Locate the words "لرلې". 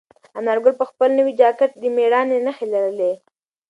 2.73-3.11